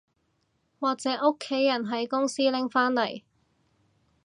[0.79, 3.21] 或者屋企人喺公司拎返嚟